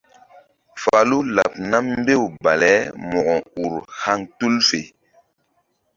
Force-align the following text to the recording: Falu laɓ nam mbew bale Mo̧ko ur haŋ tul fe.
Falu 0.81 1.17
laɓ 1.35 1.51
nam 1.69 1.85
mbew 2.01 2.23
bale 2.43 2.71
Mo̧ko 3.09 3.35
ur 3.63 3.73
haŋ 4.01 4.19
tul 4.37 4.55
fe. 4.67 4.79